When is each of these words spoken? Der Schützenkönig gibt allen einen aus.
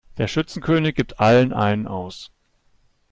Der 0.17 0.27
Schützenkönig 0.27 0.95
gibt 0.95 1.19
allen 1.19 1.53
einen 1.53 1.85
aus. 1.85 2.31